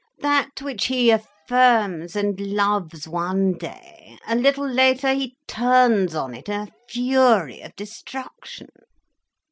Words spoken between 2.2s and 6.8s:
loves one day—a little latter he turns on it in a